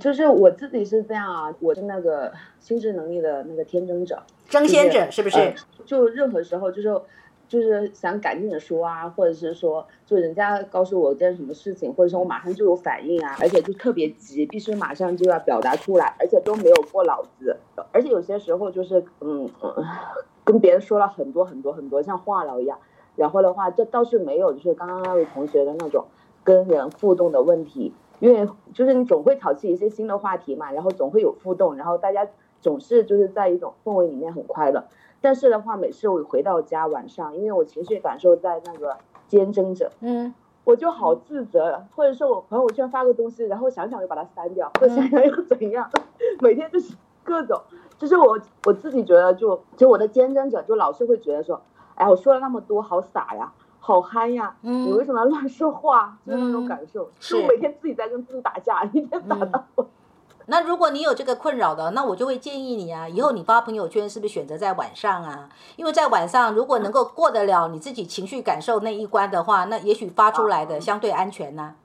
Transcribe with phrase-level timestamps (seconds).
[0.00, 5.54] 就是我自己是这样啊，我是那个心智能力的那个天真者，争先者是不是？
[5.84, 7.00] 就任何时候就是。
[7.48, 17.56] 就是想赶紧的说啊，或者是说，就人家告诉我件什么事情，或者说我马上就有反应啊，而且就特别急，必须马上就要表达出来，而且都没有过脑子，
[17.92, 19.48] 而且有些时候就是嗯，
[20.42, 22.80] 跟别人说了很多很多很多，像话痨一样。
[23.14, 26.06] 然后的话，这倒是没有，就是刚刚那位同学的那种
[26.42, 32.26] 跟人互动的问题，因为就是你总会挑起一些新的话题嘛，然后总会有互动，然后大家
[32.60, 34.84] 总是就是在一种氛围里面很快乐。
[35.20, 40.32] 但是的话，每次我回到家晚上，因为我情绪感受在那个坚贞着，嗯，
[40.64, 45.90] 我就好自责，或者说我朋友圈发个东西，然后想想又把它删掉，或者想想又怎样，
[46.40, 47.60] 每天就是各种，
[47.98, 51.60] 就是我我自己觉得就就我的坚贞者就老是会觉得说，
[51.94, 53.52] 哎，我说了那么多，好傻呀，
[53.86, 56.18] 好憨呀，嗯，你为什么要乱说话？
[56.26, 59.64] 就是那种感受，是我每天自己在跟自己打架，一天打到。
[60.46, 65.48] 那如果你有这个困扰的，那我就会建议你啊，以后你发朋友圈是不是选择在晚上啊？
[65.76, 71.76] 因为在晚上，如果能够过得了你自己情绪感受那一关的话，那也许发出来的相对安全呢。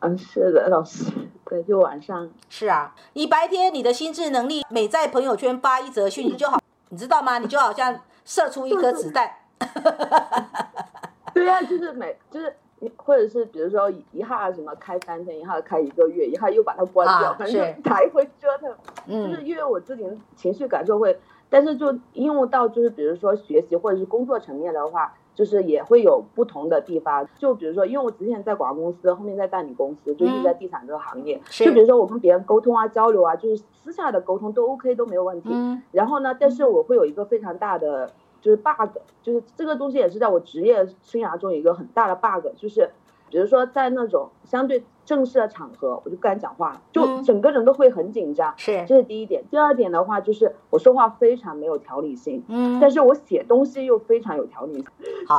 [0.00, 1.12] 嗯，是的，老师，
[1.44, 2.30] 对，就晚上。
[2.48, 6.58] 是啊，你白天你的心智能力，每在朋友圈发一则讯息就好，
[6.88, 7.36] 你知道吗？
[7.36, 9.30] 你就好像射出一颗子弹。
[11.36, 12.52] 对呀，就是每就是。
[12.98, 18.70] 或者是比如说一下什么开三天，一下开一个月，一下又把它关掉，反正来回折腾。
[19.08, 27.26] 就是因为我自己情绪感受会，但是就应用到就是比如说学习或者是工作层面的话，就是也会有不同的地方。
[27.38, 31.40] 就比如说，因为我之前在广告公司，后面在代理公司，就一直在地产这个行业。
[31.48, 35.48] 就比如说我跟别人沟通啊、交流啊，就是私下的沟通都 OK 都没有问题。
[35.92, 38.12] 然后呢，但是我会有一个非常大的。
[38.46, 42.90] 就是 bug，就是这个东西也是在我职业生涯中一个很大的 bug，就是
[43.28, 48.54] 比如说在那种相对正式的场合，我就不敢讲话，就整个人都会很紧张。
[48.56, 49.42] 是，这是第一点。
[49.50, 54.86] 第二点的话就是我说话非常没有条理性，嗯，但是我写东西又非常有条理性，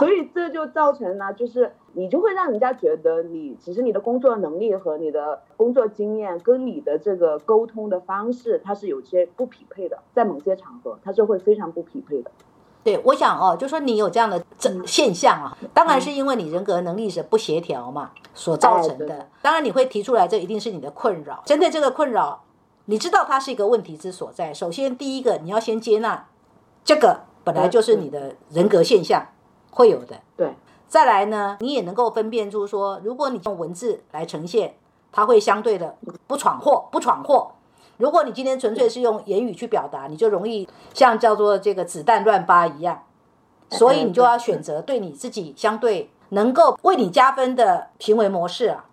[0.00, 12.32] 所以这就造成了就是你就会让人家觉得你其实你的工作能力和你的工作经验跟你的这个沟通的方式它是有些不匹配的，在某些场合它是会非常不匹配的。
[12.86, 19.28] 对，我想哦，就说你有这样的整现象啊，当然是因为你人格能力是不协调嘛所造成的。
[19.42, 21.42] 当然你会提出来，这一定是你的困扰。
[21.44, 22.44] 针对这个困扰，
[22.84, 24.54] 你知道它是一个问题之所在。
[24.54, 26.28] 首先，第一个你要先接纳，
[26.84, 29.26] 这个本来就是你的人格现象
[29.72, 30.20] 会有的。
[30.36, 30.54] 对。
[30.86, 34.76] 再来呢，你也能够分辨出说，如果你用文字来呈现，
[35.10, 35.96] 它会相对的
[36.28, 37.50] 不闯祸，不闯祸。
[37.98, 43.02] 如果你今天纯粹是用言语去表达，你就容易像叫做这个子弹乱发一样，
[43.70, 48.86] 所以你就要选择对你自己相对能够为你加分的行为模式啊。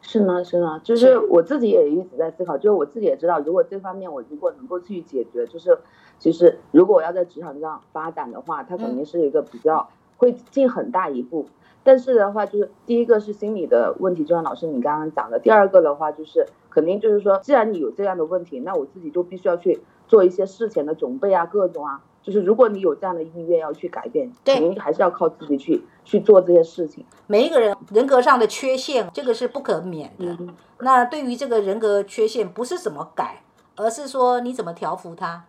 [0.00, 5.78] 是吗，是吗，就是我自己也一直在思考，就是我自己也知道，如果这方面我如果能够去解决，就是
[6.18, 11.46] 其实如果我要在职场上发展的话，它肯定是一个比较会进很大一步。
[11.82, 22.02] 但是的话，就是第一个是心理的问题，就像老师你刚刚讲的；第二个的话，就是肯定就是说，既然你有这样的问题，那我自己就必须要去做一些事前的准备啊，各种啊。
[22.20, 27.06] 就是如果你有这样的意愿要去改变，肯定还是要靠自己去去做这些事情。
[27.26, 30.36] 每一个人人格上的缺陷，这个是不可免的。
[30.80, 33.42] 那对于这个人格缺陷，不是怎么改，
[33.76, 35.46] 而是说你怎么调服它。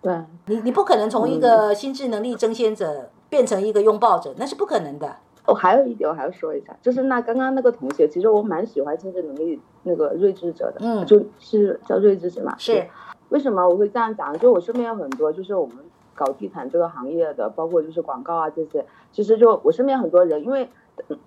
[0.00, 3.10] 对，你你不可能从一个心智能力争先者。
[3.34, 5.16] 变成一个拥抱者，那是不可能的。
[5.44, 12.54] 哦，还有一点我还要说一下，就是那刚刚那个同学，其实我蛮喜欢精神能力那个睿智者的，嗯，就是叫睿智者嘛。
[12.58, 12.86] 是。
[13.30, 14.38] 为什么我会这样讲？
[14.38, 15.76] 就我身边有很多，就是我们
[16.14, 20.70] 搞地产这个行业的，包括就是广告啊这些，其实就我身边很多人，因为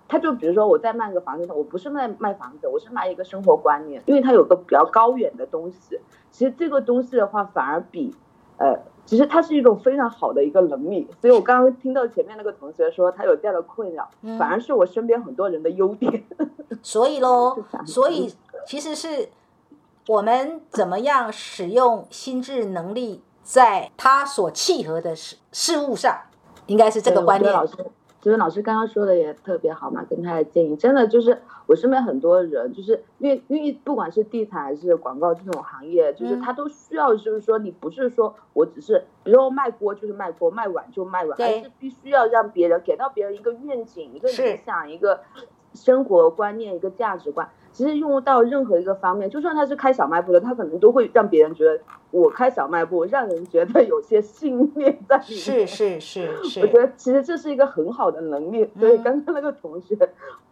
[0.07, 6.00] 他就比如说我在卖个房子，我不是卖卖房子，我是卖一个生活观念，因为他有个比较高远的东西。
[6.31, 8.16] 其实这个东西的话，反而比
[8.56, 8.79] 呃。
[9.07, 14.07] 其实它是一种非常好的一个能力，所以我刚刚听到前面那个同学说他有这样的困扰，
[14.38, 16.23] 反而是我身边很多人的优点。
[16.84, 18.31] 所以喽，所以
[18.68, 19.29] 其实是
[20.07, 26.15] 我们怎么样使用心智能力，在他所契合的事事物上，
[26.65, 27.53] 应该是这个观念。
[28.27, 30.75] 其实老师刚刚说的也特别好嘛，跟他的建议。
[30.75, 45.21] 真的就是我身边很多人，就是因为因为不管是地产还是广告这种行业，就是他都需要，就是说你不是说我只是，比如说卖锅就是卖锅，卖碗就卖碗，而是必须要让别人给到别人一个愿景、一个理想、一个
[45.77, 47.47] 生活观念、一个价值观。
[47.71, 51.79] 其实用到任何一个方面，就算他是开小卖部的，他可能都会让别人觉得
[52.09, 55.38] 我开小卖部，让人觉得有些信念在里面。
[55.38, 58.68] 是是是是，我觉得其实这是一个很好的能力。
[58.79, 59.95] 所以刚刚那个同学，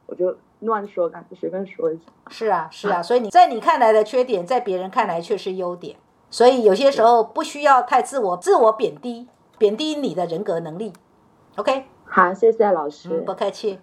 [0.05, 2.03] 我就乱说，感觉随便说一下。
[2.29, 5.95] 是啊，是啊，所以你在你看来的缺点，在别人看来却是优点。
[6.29, 9.27] 所以有些时候不需要太自我自我贬低，
[9.57, 10.93] 贬低你的人格能力。
[11.55, 13.21] OK，好，谢谢老师。
[13.21, 13.79] 不客气。